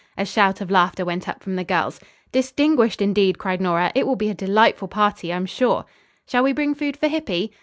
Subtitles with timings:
[0.17, 1.99] A shout of laughter went up from the girls
[2.31, 3.91] "Distinguished, indeed," cried Nora.
[3.93, 5.85] "It will be a delightful party I am sure."
[6.27, 7.51] "Shall we bring food for Hippy!"